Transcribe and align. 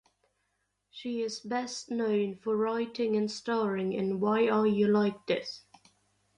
She 0.89 1.21
is 1.21 1.41
best 1.41 1.91
known 1.91 2.37
for 2.37 2.57
writing 2.57 3.15
and 3.15 3.29
starring 3.29 3.93
in 3.93 4.19
"Why 4.19 4.47
Are 4.49 4.65
You 4.65 4.87
Like 4.87 5.27
This". 5.27 5.61